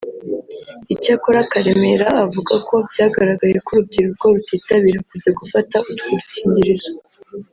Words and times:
Icyakora 0.93 1.39
Karemera 1.51 2.07
avuga 2.25 2.53
ko 2.67 2.75
byagaragaye 2.91 3.55
ko 3.65 3.69
urubyiruko 3.73 4.23
rutitabira 4.35 4.99
kujya 5.09 5.31
gufata 5.39 5.75
utwo 5.89 6.09
dukingirizo 6.19 6.91